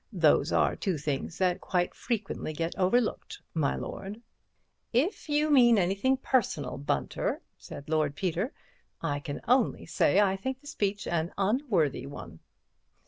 Those 0.11 0.51
are 0.51 0.75
two 0.75 0.97
things 0.97 1.37
that 1.37 1.61
quite 1.61 1.93
frequently 1.93 2.53
get 2.53 2.75
overlooked, 2.75 3.39
my 3.53 3.75
lord." 3.75 4.19
"If 4.91 5.29
you 5.29 5.51
mean 5.51 5.77
anything 5.77 6.17
personal, 6.17 6.79
Bunter," 6.79 7.39
said 7.59 7.87
Lord 7.87 8.15
Peter, 8.15 8.51
"I 9.03 9.19
can 9.19 9.41
only 9.47 9.85
say 9.85 10.15
that 10.15 10.25
I 10.25 10.37
think 10.37 10.59
the 10.59 10.65
speech 10.65 11.05
an 11.05 11.31
unworthy 11.37 12.07
one. 12.07 12.39